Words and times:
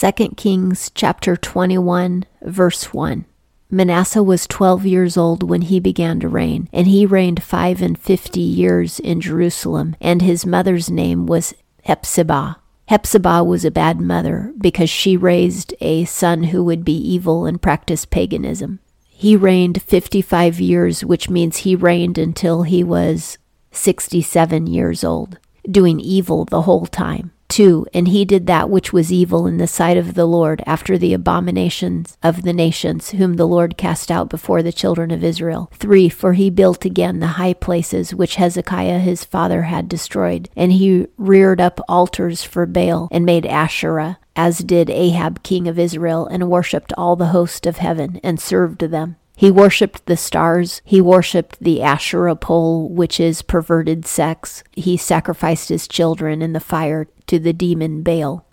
2 0.00 0.12
Kings 0.30 0.90
chapter 0.94 1.36
21 1.36 2.24
verse 2.40 2.94
1. 2.94 3.26
Manasseh 3.70 4.22
was 4.22 4.46
12 4.46 4.86
years 4.86 5.18
old 5.18 5.42
when 5.42 5.60
he 5.60 5.78
began 5.78 6.18
to 6.20 6.26
reign, 6.26 6.70
and 6.72 6.86
he 6.86 7.04
reigned 7.04 7.42
five 7.42 7.82
and 7.82 7.98
fifty 7.98 8.40
years 8.40 8.98
in 8.98 9.20
Jerusalem, 9.20 9.94
and 10.00 10.22
his 10.22 10.46
mother's 10.46 10.88
name 10.88 11.26
was 11.26 11.52
Hephzibah. 11.84 12.56
Hephzibah 12.88 13.44
was 13.44 13.66
a 13.66 13.70
bad 13.70 14.00
mother 14.00 14.54
because 14.58 14.88
she 14.88 15.18
raised 15.18 15.74
a 15.82 16.06
son 16.06 16.44
who 16.44 16.64
would 16.64 16.82
be 16.82 16.96
evil 16.96 17.44
and 17.44 17.60
practice 17.60 18.06
paganism. 18.06 18.80
He 19.06 19.36
reigned 19.36 19.82
55 19.82 20.60
years, 20.60 21.04
which 21.04 21.28
means 21.28 21.58
he 21.58 21.76
reigned 21.76 22.16
until 22.16 22.62
he 22.62 22.82
was 22.82 23.36
67 23.70 24.66
years 24.66 25.04
old, 25.04 25.38
doing 25.70 26.00
evil 26.00 26.46
the 26.46 26.62
whole 26.62 26.86
time. 26.86 27.32
2. 27.50 27.86
And 27.92 28.08
he 28.08 28.24
did 28.24 28.46
that 28.46 28.70
which 28.70 28.92
was 28.92 29.12
evil 29.12 29.46
in 29.46 29.58
the 29.58 29.66
sight 29.66 29.96
of 29.96 30.14
the 30.14 30.24
Lord 30.24 30.62
after 30.66 30.96
the 30.96 31.12
abominations 31.12 32.16
of 32.22 32.42
the 32.42 32.52
nations, 32.52 33.10
whom 33.10 33.36
the 33.36 33.46
Lord 33.46 33.76
cast 33.76 34.10
out 34.10 34.30
before 34.30 34.62
the 34.62 34.72
children 34.72 35.10
of 35.10 35.22
Israel. 35.22 35.70
3. 35.74 36.08
For 36.08 36.32
he 36.32 36.48
built 36.48 36.84
again 36.84 37.20
the 37.20 37.38
high 37.38 37.54
places 37.54 38.14
which 38.14 38.36
Hezekiah 38.36 39.00
his 39.00 39.24
father 39.24 39.62
had 39.62 39.88
destroyed, 39.88 40.48
and 40.56 40.72
he 40.72 41.06
reared 41.18 41.60
up 41.60 41.80
altars 41.88 42.42
for 42.42 42.64
Baal 42.64 43.08
and 43.10 43.26
made 43.26 43.44
Asherah 43.44 44.18
as 44.36 44.60
did 44.60 44.88
Ahab 44.88 45.42
king 45.42 45.68
of 45.68 45.78
Israel, 45.78 46.26
and 46.26 46.48
worshipped 46.48 46.94
all 46.96 47.14
the 47.14 47.26
host 47.26 47.66
of 47.66 47.76
heaven, 47.76 48.18
and 48.22 48.40
served 48.40 48.80
them. 48.80 49.16
He 49.40 49.50
worshipped 49.50 50.04
the 50.04 50.18
stars. 50.18 50.82
He 50.84 51.00
worshipped 51.00 51.60
the 51.60 51.80
Asherah 51.80 52.36
pole, 52.36 52.90
which 52.90 53.18
is 53.18 53.40
perverted 53.40 54.04
sex. 54.04 54.62
He 54.72 54.98
sacrificed 54.98 55.70
his 55.70 55.88
children 55.88 56.42
in 56.42 56.52
the 56.52 56.60
fire 56.60 57.06
to 57.28 57.38
the 57.38 57.54
demon 57.54 58.02
Baal. 58.02 58.44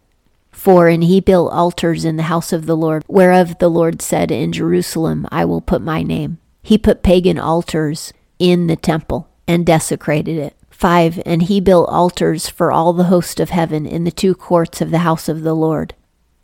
For 0.50 0.88
And 0.88 1.04
he 1.04 1.20
built 1.20 1.52
altars 1.52 2.06
in 2.06 2.16
the 2.16 2.32
house 2.32 2.54
of 2.54 2.68
the 2.68 2.78
Lord, 2.78 3.04
whereof 3.10 3.58
the 3.58 3.68
Lord 3.68 4.02
said, 4.02 4.32
In 4.32 4.54
Jerusalem 4.54 5.28
I 5.30 5.44
will 5.44 5.60
put 5.60 5.82
my 5.82 6.04
name. 6.04 6.38
He 6.64 6.78
put 6.78 7.04
pagan 7.04 7.38
altars 7.38 8.14
in 8.40 8.68
the 8.68 8.78
temple 8.78 9.28
and 9.46 9.66
desecrated 9.66 10.38
it. 10.38 10.56
5. 10.70 11.22
And 11.26 11.42
he 11.44 11.60
built 11.60 11.90
altars 11.90 12.48
for 12.48 12.72
all 12.72 12.94
the 12.94 13.12
host 13.12 13.42
of 13.42 13.50
heaven 13.50 13.86
in 13.86 14.06
the 14.06 14.10
two 14.10 14.34
courts 14.34 14.80
of 14.80 14.92
the 14.92 15.00
house 15.00 15.28
of 15.28 15.42
the 15.42 15.54
Lord. 15.54 15.96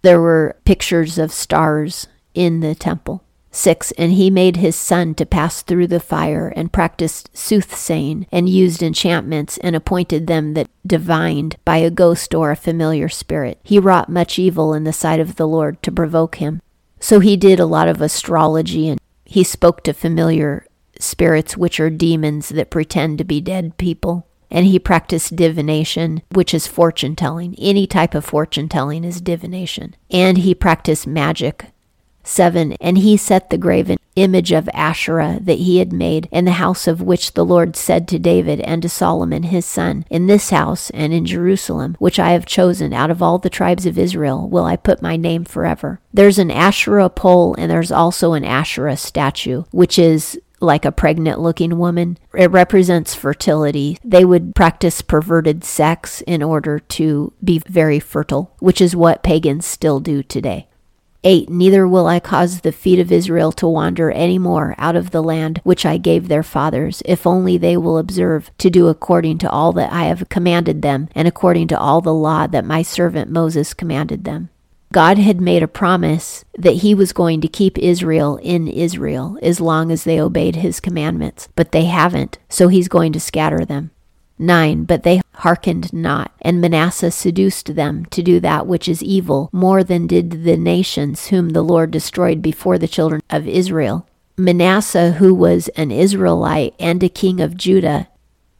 There 0.02 0.20
were 0.20 0.58
pictures 0.66 1.18
of 1.18 1.31
stars 1.31 2.08
in 2.34 2.59
the 2.59 2.75
temple. 2.75 3.23
6. 3.54 3.92
And 3.94 4.12
he 4.12 4.30
made 4.30 4.58
his 4.58 4.76
son 4.76 5.16
to 5.16 5.26
pass 5.26 5.62
through 5.62 5.88
the 5.88 6.02
fire, 6.02 6.52
and 6.56 6.73
practiced 6.73 7.30
soothsaying, 7.38 8.28
and 8.32 8.50
used 8.50 8.84
enchantments, 8.84 9.58
and 9.59 9.76
appointed 9.76 10.28
them 10.28 10.56
that 10.56 10.70
divined 10.86 11.56
by 11.64 11.78
a 11.78 11.90
ghost 11.90 12.36
or 12.36 12.52
a 12.52 12.58
familiar 12.58 13.08
spirit. 13.08 13.59
He 13.64 13.80
wrought 13.80 14.09
much 14.09 14.38
evil 14.38 14.74
in 14.74 14.84
the 14.84 14.92
sight 14.92 15.22
of 15.22 15.38
the 15.38 15.48
Lord 15.48 15.81
to 15.84 15.92
provoke 15.92 16.36
him. 16.36 16.62
So 17.00 17.20
he 17.20 17.38
did 17.38 17.59
a 17.59 17.66
lot 17.66 17.88
of 17.88 18.02
astrology, 18.02 18.90
and 18.90 19.00
he 19.24 19.44
spoke 19.44 19.84
to 19.84 19.94
familiar 19.94 20.66
spirits, 21.00 21.56
which 21.56 21.80
are 21.80 21.90
demons 21.90 22.50
that 22.50 22.70
pretend 22.70 23.18
to 23.20 23.24
be 23.24 23.40
dead 23.40 23.78
people. 23.78 24.28
And 24.50 24.68
he 24.68 24.78
practiced 24.78 25.36
divination, 25.36 26.22
which 26.31 26.54
is 26.54 26.68
fortune 26.68 27.16
telling. 27.16 27.56
Any 27.58 27.88
type 27.88 28.14
of 28.14 28.24
fortune 28.24 28.70
telling 28.70 29.04
is 29.04 29.20
divination. 29.20 29.96
And 30.12 30.38
he 30.38 30.54
practiced 30.54 31.08
magic, 31.08 31.72
7. 32.24 32.74
And 32.74 32.98
he 32.98 33.18
set 33.18 33.50
the 33.50 33.58
graven 33.58 33.98
image 34.16 34.52
of 34.52 34.70
Asherah 34.74 35.40
that 35.42 35.60
he 35.60 35.80
had 35.80 35.92
made 35.92 36.28
in 36.32 36.46
the 36.46 36.52
house 36.52 36.88
of 36.88 37.02
which 37.02 37.34
the 37.34 37.46
Lord 37.46 37.76
said 37.76 38.08
to 38.08 38.20
David 38.20 38.60
and 38.62 38.82
to 38.82 38.90
Solomon 38.90 39.44
his 39.44 39.66
son, 39.66 40.06
In 40.10 40.28
this 40.28 40.50
house 40.50 40.90
and 40.92 41.14
in 41.14 41.26
Jerusalem, 41.26 41.96
which 42.00 42.20
I 42.20 42.32
have 42.32 42.46
chosen 42.46 42.94
out 42.94 43.12
of 43.12 43.22
all 43.22 43.40
the 43.40 43.50
tribes 43.50 43.86
of 43.86 43.98
Israel, 43.98 44.48
will 44.48 44.66
I 44.66 44.76
put 44.76 45.02
my 45.02 45.16
name 45.16 45.46
forever. 45.46 46.00
There's 46.14 46.40
an 46.40 46.52
Asherah 46.52 47.10
pole 47.10 47.56
and 47.58 47.72
there's 47.72 47.92
also 47.92 48.34
an 48.34 48.44
Asherah 48.44 48.98
statue, 48.98 49.64
which 49.72 49.98
is 49.98 50.40
like 50.59 50.86
a 50.86 50.92
pregnant 50.92 51.40
looking 51.40 51.78
woman. 51.78 52.18
It 52.34 52.50
represents 52.50 53.14
fertility. 53.14 53.97
They 54.03 54.24
would 54.24 54.56
practice 54.56 55.02
perverted 55.02 55.64
sex 55.64 56.22
in 56.22 56.42
order 56.42 56.80
to 56.80 57.34
be 57.44 57.59
very 57.68 58.00
fertile, 58.00 58.53
which 58.59 58.80
is 58.80 58.96
what 58.96 59.24
pagans 59.24 59.66
still 59.66 60.00
do 60.00 60.24
today. 60.24 60.68
8 61.25 61.50
Neither 61.50 61.88
will 61.88 62.07
I 62.07 62.19
cause 62.19 62.61
the 62.61 62.73
feet 62.73 63.00
of 63.00 63.11
Israel 63.11 63.53
to 63.53 63.67
wander 63.67 64.11
any 64.11 64.38
more 64.38 64.75
out 64.78 64.97
of 64.97 65.11
the 65.11 65.23
land 65.23 65.61
which 65.63 65.85
I 65.85 65.97
gave 65.97 66.28
their 66.28 66.44
fathers, 66.44 67.01
if 67.06 67.25
only 67.25 67.57
they 67.57 67.78
will 67.78 67.97
observe 67.97 68.51
to 68.57 68.69
do 68.69 68.88
according 68.88 69.38
to 69.39 69.50
all 69.50 69.72
that 69.73 69.91
I 69.94 70.03
have 70.03 70.28
commanded 70.28 70.81
them, 70.81 71.07
and 71.16 71.28
according 71.28 71.69
to 71.69 71.79
all 71.79 72.01
the 72.01 72.13
law 72.13 72.47
that 72.47 72.66
my 72.66 72.81
servant 72.81 73.31
Moses 73.31 73.73
commanded 73.73 74.25
them. 74.25 74.50
God 74.91 75.17
had 75.17 75.41
made 75.41 75.63
a 75.63 75.67
promise 75.67 76.45
that 76.56 76.75
he 76.75 76.94
was 76.94 77.13
going 77.13 77.41
to 77.41 77.47
keep 77.47 77.79
Israel 77.79 78.38
in 78.44 78.67
Israel 78.67 79.40
as 79.41 79.61
long 79.61 79.91
as 79.91 80.03
they 80.03 80.22
obeyed 80.22 80.57
his 80.57 80.79
commandments, 80.79 81.47
but 81.55 81.72
they 81.72 81.85
haven't, 81.85 82.38
so 82.50 82.67
he's 82.67 82.88
going 82.88 83.13
to 83.13 83.19
scatter 83.19 83.66
them. 83.66 83.90
9. 84.44 84.84
But 84.84 85.04
they 85.04 85.22
hearkened 85.36 85.92
not, 85.92 86.31
and 86.42 86.62
Manasseh 86.62 87.12
seduced 87.12 87.76
them 87.76 88.06
to 88.12 88.22
do 88.22 88.40
that 88.40 88.68
which 88.68 88.88
is 88.88 89.02
evil 89.02 89.50
more 89.52 89.84
than 89.84 90.08
did 90.08 90.44
the 90.44 90.58
nations 90.58 91.28
whom 91.28 91.50
the 91.50 91.64
Lord 91.64 91.92
destroyed 91.92 92.42
before 92.42 92.78
the 92.78 92.88
children 92.88 93.22
of 93.30 93.48
Israel. 93.48 94.08
Manasseh, 94.38 95.14
who 95.14 95.34
was 95.34 95.68
an 95.70 95.92
Israelite 95.92 96.74
and 96.80 97.03
a 97.03 97.09
king 97.09 97.40
of 97.40 97.58
Judah, 97.58 98.08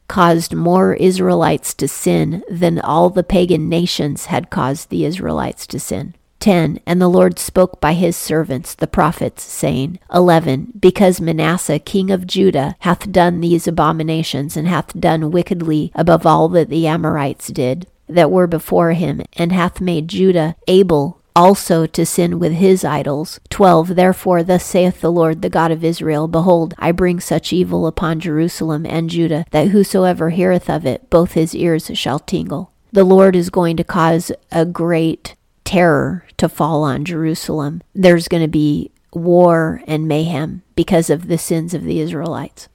caused 0.08 0.54
more 0.54 0.94
Israelites 0.94 1.74
to 1.74 1.88
sin 1.88 2.44
than 2.48 2.78
all 2.80 3.10
the 3.10 3.22
pagan 3.22 3.68
nations 3.68 4.26
had 4.26 4.50
caused 4.50 4.90
the 4.90 5.04
Israelites 5.04 5.66
to 5.66 5.80
sin. 5.80 6.14
10. 6.44 6.78
And 6.84 7.00
the 7.00 7.08
Lord 7.08 7.38
spoke 7.38 7.80
by 7.80 7.94
his 7.94 8.18
servants, 8.18 8.74
the 8.74 8.86
prophets, 8.86 9.42
saying, 9.42 9.98
11. 10.12 10.74
Because 10.78 11.18
Manasseh, 11.18 11.78
king 11.78 12.10
of 12.10 12.26
Judah, 12.26 12.76
hath 12.80 13.10
done 13.10 13.40
these 13.40 13.66
abominations, 13.66 14.54
and 14.54 14.68
hath 14.68 14.92
done 15.00 15.30
wickedly 15.30 15.90
above 15.94 16.26
all 16.26 16.50
that 16.50 16.68
the 16.68 16.86
Amorites 16.86 17.48
did, 17.48 17.86
that 18.06 18.30
were 18.30 18.46
before 18.46 18.92
him, 18.92 19.22
and 19.32 19.52
hath 19.52 19.80
made 19.80 20.08
Judah 20.08 20.54
able 20.68 21.18
also 21.34 21.86
to 21.86 22.04
sin 22.04 22.38
with 22.38 22.52
his 22.52 22.84
idols. 22.84 23.40
12. 23.48 23.96
Therefore, 23.96 24.42
thus 24.42 24.66
saith 24.66 25.00
the 25.00 25.10
Lord, 25.10 25.40
the 25.40 25.48
God 25.48 25.70
of 25.70 25.82
Israel 25.82 26.28
Behold, 26.28 26.74
I 26.78 26.92
bring 26.92 27.20
such 27.20 27.54
evil 27.54 27.86
upon 27.86 28.20
Jerusalem 28.20 28.84
and 28.84 29.08
Judah, 29.08 29.46
that 29.50 29.68
whosoever 29.68 30.28
heareth 30.28 30.68
of 30.68 30.84
it, 30.84 31.08
both 31.08 31.32
his 31.32 31.54
ears 31.54 31.90
shall 31.94 32.18
tingle. 32.18 32.70
The 32.92 33.02
Lord 33.02 33.34
is 33.34 33.48
going 33.48 33.78
to 33.78 33.84
cause 33.84 34.30
a 34.52 34.66
great 34.66 35.36
terror 35.64 36.23
to 36.38 36.48
fall 36.48 36.82
on 36.82 37.04
Jerusalem. 37.04 37.82
There's 37.94 38.28
going 38.28 38.42
to 38.42 38.48
be 38.48 38.90
war 39.12 39.82
and 39.86 40.08
mayhem 40.08 40.62
because 40.74 41.10
of 41.10 41.28
the 41.28 41.38
sins 41.38 41.74
of 41.74 41.84
the 41.84 42.00
Israelites. 42.00 42.68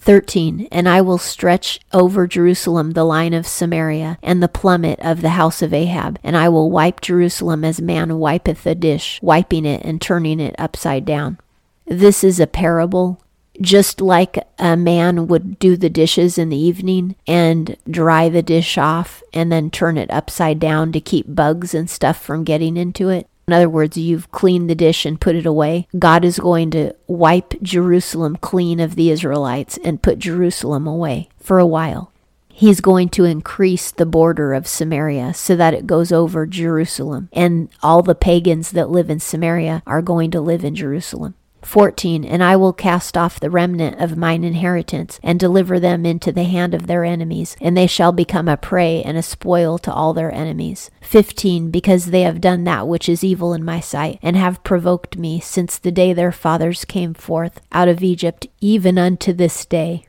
13. 0.00 0.68
And 0.70 0.88
I 0.88 1.00
will 1.00 1.18
stretch 1.18 1.80
over 1.92 2.26
Jerusalem 2.26 2.92
the 2.92 3.04
line 3.04 3.34
of 3.34 3.46
Samaria 3.46 4.18
and 4.22 4.42
the 4.42 4.48
plummet 4.48 4.98
of 5.00 5.22
the 5.22 5.30
house 5.30 5.60
of 5.60 5.74
Ahab, 5.74 6.18
and 6.22 6.36
I 6.36 6.48
will 6.48 6.70
wipe 6.70 7.00
Jerusalem 7.00 7.64
as 7.64 7.80
man 7.80 8.18
wipeth 8.18 8.64
a 8.64 8.74
dish, 8.74 9.18
wiping 9.22 9.64
it 9.64 9.84
and 9.84 10.00
turning 10.00 10.40
it 10.40 10.54
upside 10.58 11.04
down. 11.04 11.38
This 11.86 12.22
is 12.22 12.38
a 12.38 12.46
parable 12.46 13.20
just 13.60 14.00
like 14.00 14.38
a 14.58 14.76
man 14.76 15.26
would 15.26 15.58
do 15.58 15.76
the 15.76 15.90
dishes 15.90 16.38
in 16.38 16.48
the 16.48 16.56
evening 16.56 17.16
and 17.26 17.76
dry 17.90 18.28
the 18.28 18.42
dish 18.42 18.78
off 18.78 19.22
and 19.32 19.50
then 19.50 19.70
turn 19.70 19.98
it 19.98 20.10
upside 20.10 20.58
down 20.58 20.92
to 20.92 21.00
keep 21.00 21.34
bugs 21.34 21.74
and 21.74 21.90
stuff 21.90 22.22
from 22.22 22.44
getting 22.44 22.76
into 22.76 23.08
it. 23.08 23.26
In 23.46 23.54
other 23.54 23.70
words, 23.70 23.96
you've 23.96 24.30
cleaned 24.30 24.68
the 24.68 24.74
dish 24.74 25.06
and 25.06 25.20
put 25.20 25.34
it 25.34 25.46
away. 25.46 25.88
God 25.98 26.22
is 26.22 26.38
going 26.38 26.70
to 26.72 26.94
wipe 27.06 27.54
Jerusalem 27.62 28.36
clean 28.36 28.78
of 28.78 28.94
the 28.94 29.10
Israelites 29.10 29.78
and 29.82 30.02
put 30.02 30.18
Jerusalem 30.18 30.86
away 30.86 31.30
for 31.38 31.58
a 31.58 31.66
while. 31.66 32.12
He's 32.52 32.80
going 32.80 33.08
to 33.10 33.24
increase 33.24 33.90
the 33.90 34.04
border 34.04 34.52
of 34.52 34.66
Samaria 34.66 35.32
so 35.32 35.56
that 35.56 35.74
it 35.74 35.86
goes 35.86 36.10
over 36.10 36.44
Jerusalem, 36.44 37.28
and 37.32 37.68
all 37.84 38.02
the 38.02 38.16
pagans 38.16 38.72
that 38.72 38.90
live 38.90 39.08
in 39.08 39.20
Samaria 39.20 39.82
are 39.86 40.02
going 40.02 40.32
to 40.32 40.40
live 40.40 40.64
in 40.64 40.74
Jerusalem. 40.74 41.36
14 41.62 42.24
And 42.24 42.42
I 42.42 42.56
will 42.56 42.72
cast 42.72 43.16
off 43.16 43.40
the 43.40 43.50
remnant 43.50 44.00
of 44.00 44.16
mine 44.16 44.44
inheritance, 44.44 45.18
and 45.22 45.38
deliver 45.38 45.78
them 45.80 46.06
into 46.06 46.32
the 46.32 46.44
hand 46.44 46.74
of 46.74 46.86
their 46.86 47.04
enemies, 47.04 47.56
and 47.60 47.76
they 47.76 47.86
shall 47.86 48.12
become 48.12 48.48
a 48.48 48.56
prey 48.56 49.02
and 49.02 49.16
a 49.16 49.22
spoil 49.22 49.78
to 49.78 49.92
all 49.92 50.14
their 50.14 50.32
enemies. 50.32 50.90
15 51.02 51.70
Because 51.70 52.06
they 52.06 52.22
have 52.22 52.40
done 52.40 52.64
that 52.64 52.86
which 52.86 53.08
is 53.08 53.24
evil 53.24 53.52
in 53.52 53.64
my 53.64 53.80
sight, 53.80 54.18
and 54.22 54.36
have 54.36 54.64
provoked 54.64 55.18
me 55.18 55.40
since 55.40 55.78
the 55.78 55.92
day 55.92 56.12
their 56.12 56.32
fathers 56.32 56.84
came 56.84 57.14
forth 57.14 57.60
out 57.72 57.88
of 57.88 58.02
Egypt, 58.02 58.46
even 58.60 58.98
unto 58.98 59.32
this 59.32 59.64
day. 59.66 60.04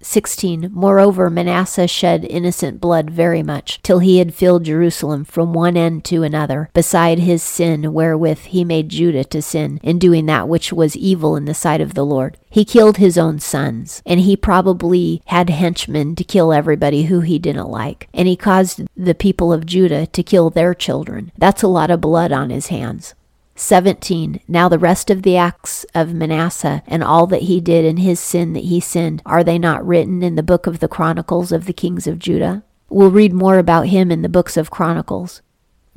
16. 0.00 0.70
Moreover, 0.72 1.28
Manasseh 1.28 1.88
shed 1.88 2.24
innocent 2.24 2.80
blood 2.80 3.10
very 3.10 3.42
much, 3.42 3.80
till 3.82 3.98
he 3.98 4.18
had 4.18 4.34
filled 4.34 4.64
Jerusalem 4.64 5.24
from 5.24 5.52
one 5.52 5.76
end 5.76 6.04
to 6.06 6.22
another, 6.22 6.70
beside 6.72 7.18
his 7.18 7.42
sin 7.42 7.92
wherewith 7.92 8.38
he 8.40 8.64
made 8.64 8.88
Judah 8.88 9.24
to 9.24 9.42
sin, 9.42 9.80
in 9.82 9.98
doing 9.98 10.26
that 10.26 10.48
which 10.48 10.72
was 10.72 10.96
evil 10.96 11.36
in 11.36 11.44
the 11.44 11.54
sight 11.54 11.80
of 11.80 11.94
the 11.94 12.06
Lord. 12.06 12.38
He 12.50 12.64
killed 12.64 12.96
his 12.96 13.18
own 13.18 13.40
sons, 13.40 14.02
and 14.06 14.20
he 14.20 14.36
probably 14.36 15.22
had 15.26 15.50
henchmen 15.50 16.16
to 16.16 16.24
kill 16.24 16.52
everybody 16.52 17.04
who 17.04 17.20
he 17.20 17.38
didn't 17.38 17.68
like, 17.68 18.08
and 18.14 18.26
he 18.26 18.36
caused 18.36 18.82
the 18.96 19.14
people 19.14 19.52
of 19.52 19.66
Judah 19.66 20.06
to 20.06 20.22
kill 20.22 20.50
their 20.50 20.74
children. 20.74 21.32
That's 21.36 21.62
a 21.62 21.68
lot 21.68 21.90
of 21.90 22.00
blood 22.00 22.32
on 22.32 22.50
his 22.50 22.68
hands. 22.68 23.14
17. 23.58 24.40
Now 24.46 24.68
the 24.68 24.78
rest 24.78 25.10
of 25.10 25.22
the 25.22 25.36
acts 25.36 25.84
of 25.94 26.14
Manasseh 26.14 26.82
and 26.86 27.02
all 27.02 27.26
that 27.26 27.42
he 27.42 27.60
did 27.60 27.84
and 27.84 27.98
his 27.98 28.20
sin 28.20 28.52
that 28.52 28.64
he 28.64 28.80
sinned, 28.80 29.20
are 29.26 29.42
they 29.42 29.58
not 29.58 29.86
written 29.86 30.22
in 30.22 30.36
the 30.36 30.42
book 30.42 30.66
of 30.66 30.78
the 30.78 30.88
Chronicles 30.88 31.52
of 31.52 31.66
the 31.66 31.72
kings 31.72 32.06
of 32.06 32.18
Judah? 32.18 32.62
We'll 32.88 33.10
read 33.10 33.32
more 33.32 33.58
about 33.58 33.88
him 33.88 34.10
in 34.10 34.22
the 34.22 34.28
books 34.28 34.56
of 34.56 34.70
Chronicles. 34.70 35.42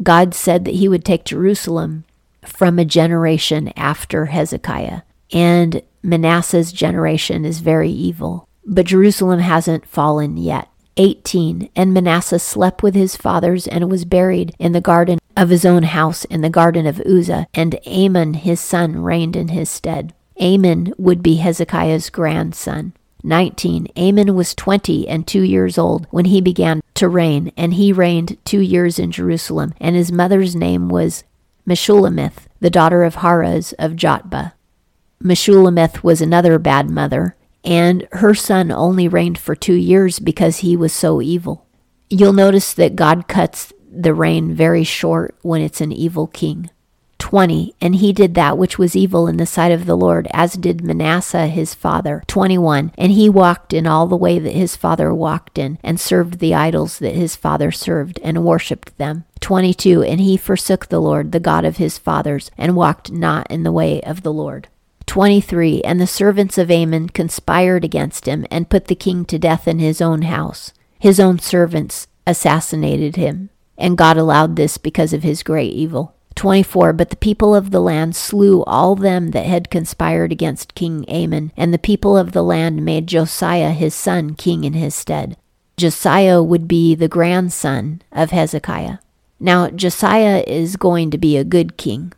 God 0.04 0.34
said 0.34 0.66
that 0.66 0.75
he 0.75 0.88
would 0.88 1.06
take 1.06 1.25
Jerusalem 1.25 2.04
from 2.44 2.80
a 2.80 2.86
generation 2.86 3.72
after 3.75 4.25
Hezekiah, 4.25 5.02
and 5.31 5.84
Manasseh's 6.02 6.72
generation 6.72 7.46
is 7.46 7.60
very 7.60 7.92
evil. 7.92 8.48
But 8.66 8.88
Jerusalem 8.88 9.40
hasn't 9.40 9.88
fallen 9.88 10.38
yet. 10.38 10.68
18. 11.01 11.69
And 11.75 11.94
Manasseh 11.94 12.38
slept 12.38 12.83
with 12.83 12.94
his 12.94 13.15
fathers 13.15 13.68
and 13.68 13.89
was 13.89 14.06
buried 14.06 14.56
in 14.59 14.71
the 14.71 14.80
garden 14.80 15.18
of 15.36 15.50
his 15.50 15.65
own 15.65 15.83
house 15.83 16.25
in 16.25 16.42
the 16.42 16.50
garden 16.50 16.86
of 16.86 17.01
Uzzah, 17.01 17.48
and 17.56 17.80
Amon 17.88 18.36
his 18.36 18.59
son 18.59 19.01
reigned 19.01 19.36
in 19.36 19.48
his 19.48 19.69
stead. 19.69 20.13
Amon 20.39 20.94
would 20.98 21.24
be 21.24 21.38
Hezekiah's 21.38 22.12
grandson. 22.12 22.94
19. 23.24 23.88
Amon 23.98 24.36
was 24.36 24.53
twenty 24.53 25.07
and 25.07 25.27
two 25.27 25.42
years 25.42 25.77
old 25.77 26.07
when 26.12 26.25
he 26.25 26.39
began 26.39 26.81
to 26.95 27.09
reign, 27.09 27.51
and 27.57 27.74
he 27.74 27.92
reigned 27.92 28.38
two 28.45 28.62
years 28.62 29.00
in 29.00 29.12
Jerusalem, 29.12 29.74
and 29.80 29.95
his 29.95 30.12
mother's 30.12 30.56
name 30.56 30.88
was 30.88 31.24
Meshullemeth, 31.68 32.45
the 32.59 32.69
daughter 32.69 33.03
of 33.03 33.15
Haruz 33.15 33.74
of 33.80 33.94
Jotbah. 33.94 34.53
Meshullemeth 35.24 36.03
was 36.03 36.21
another 36.21 36.57
bad 36.59 36.89
mother, 36.89 37.36
and 37.63 38.08
her 38.13 38.34
son 38.34 38.72
only 38.72 39.08
reigned 39.08 39.38
for 39.38 39.56
two 39.56 39.75
years 39.75 40.19
because 40.19 40.58
he 40.58 40.75
was 40.75 40.94
so 40.94 41.22
evil. 41.22 41.66
You'll 42.10 42.34
notice 42.34 42.74
that 42.74 42.96
God 42.96 43.28
cuts 43.28 43.72
the 43.92 44.13
reign 44.13 44.54
very 44.54 44.84
short 44.84 45.36
when 45.42 45.62
it's 45.62 45.81
an 45.81 45.92
evil 45.92 46.28
king. 46.28 46.69
20. 47.22 47.75
And 47.80 47.96
he 47.98 48.12
did 48.12 48.34
that 48.34 48.58
which 48.58 48.80
was 48.80 48.96
evil 48.96 49.28
in 49.28 49.38
the 49.38 49.46
sight 49.46 49.72
of 49.72 49.86
the 49.86 49.96
Lord, 49.96 50.28
as 50.34 50.54
did 50.54 50.84
Manasseh 50.84 51.46
his 51.46 51.75
father. 51.75 52.24
21. 52.25 52.92
And 52.98 53.12
he 53.12 53.30
walked 53.30 53.74
in 53.74 53.86
all 53.86 54.08
the 54.08 54.18
way 54.18 54.40
that 54.40 54.54
his 54.54 54.75
father 54.75 55.13
walked 55.13 55.60
in, 55.60 55.78
and 55.84 56.00
served 56.00 56.40
the 56.40 56.56
idols 56.56 56.98
that 56.98 57.13
his 57.13 57.36
father 57.36 57.72
served, 57.72 58.19
and 58.24 58.44
worshipped 58.44 58.98
them. 58.98 59.25
22. 59.40 60.02
And 60.02 60.19
he 60.19 60.36
forsook 60.36 60.88
the 60.88 61.00
Lord, 61.00 61.31
the 61.31 61.40
God 61.40 61.63
of 61.63 61.78
his 61.78 62.00
fathers, 62.00 62.50
and 62.58 62.75
walked 62.75 63.12
not 63.12 63.50
in 63.52 63.62
the 63.62 63.72
way 63.72 64.02
of 64.02 64.24
the 64.24 64.34
Lord. 64.34 64.68
23. 65.12 65.81
And 65.81 66.00
the 66.00 66.08
servants 66.08 66.58
of 66.58 66.72
Amon 66.72 67.10
conspired 67.10 67.84
against 67.84 68.25
him, 68.25 68.46
and 68.50 68.69
put 68.69 68.88
the 68.88 68.96
king 68.96 69.25
to 69.25 69.38
death 69.38 69.68
in 69.68 69.80
his 69.80 70.02
own 70.02 70.24
house. 70.24 70.74
His 71.00 71.19
own 71.19 71.40
servants 71.40 72.08
assassinated 72.25 73.16
him 73.16 73.50
and 73.81 73.98
God 73.98 74.16
allowed 74.16 74.56
this 74.56 74.78
because 74.78 75.12
of 75.12 75.24
his 75.24 75.44
great 75.44 75.74
evil. 75.74 76.13
24 76.36 76.94
But 76.94 77.10
the 77.10 77.16
people 77.18 77.54
of 77.54 77.72
the 77.72 77.81
land 77.81 78.16
slew 78.16 78.63
all 78.63 78.96
them 78.96 79.31
that 79.31 79.46
had 79.46 79.72
conspired 79.72 80.31
against 80.31 80.75
King 80.75 81.04
Amon, 81.10 81.52
and 81.58 81.74
the 81.74 81.80
people 81.80 82.16
of 82.16 82.31
the 82.31 82.44
land 82.44 82.86
made 82.86 83.08
Josiah 83.08 83.72
his 83.72 83.94
son 83.94 84.36
king 84.36 84.63
in 84.63 84.74
his 84.74 84.96
stead. 84.96 85.36
Josiah 85.78 86.42
would 86.42 86.68
be 86.68 86.96
the 86.96 87.08
grandson 87.08 88.02
of 88.12 88.30
Hezekiah. 88.30 89.00
Now, 89.40 89.69
Josiah 89.69 90.44
is 90.46 90.75
going 90.75 91.10
to 91.12 91.18
be 91.18 91.36
a 91.36 91.44
good 91.44 91.75
king. 91.75 92.13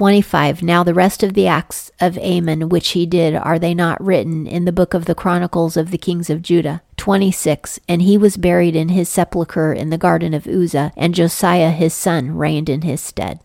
25. 0.00 0.62
Now 0.62 0.82
the 0.82 0.94
rest 0.94 1.22
of 1.22 1.34
the 1.34 1.46
acts 1.46 1.90
of 2.00 2.16
Amon 2.16 2.70
which 2.70 2.92
he 2.92 3.04
did, 3.04 3.34
are 3.34 3.58
they 3.58 3.74
not 3.74 4.02
written 4.02 4.46
in 4.46 4.64
the 4.64 4.72
book 4.72 4.94
of 4.94 5.04
the 5.04 5.14
Chronicles 5.14 5.76
of 5.76 5.90
the 5.90 5.98
kings 5.98 6.30
of 6.30 6.40
Judah? 6.40 6.80
26. 6.96 7.78
And 7.86 8.00
he 8.00 8.16
was 8.16 8.38
buried 8.38 8.74
in 8.74 8.88
his 8.88 9.10
sepulchre 9.10 9.74
in 9.74 9.90
the 9.90 9.98
garden 9.98 10.32
of 10.32 10.46
Uzzah, 10.46 10.92
and 10.96 11.14
Josiah 11.14 11.70
his 11.70 11.92
son 11.92 12.34
reigned 12.38 12.70
in 12.70 12.80
his 12.80 13.02
stead. 13.02 13.40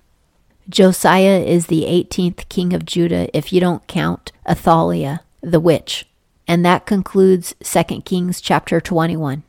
Josiah 0.70 1.42
is 1.42 1.68
the 1.68 1.84
18th 1.84 2.48
king 2.48 2.72
of 2.72 2.86
Judah 2.86 3.28
if 3.38 3.52
you 3.52 3.60
don't 3.60 3.86
count 3.88 4.32
Athaliah, 4.48 5.24
the 5.42 5.60
witch. 5.60 6.08
And 6.48 6.66
that 6.66 6.86
concludes 6.86 7.54
2 7.66 8.00
Kings 8.04 8.40
chapter 8.40 8.80
21. 8.80 9.44